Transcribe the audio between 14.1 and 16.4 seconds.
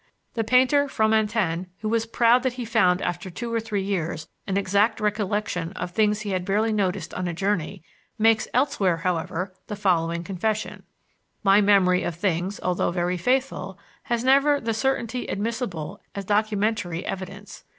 never the certainty admissible as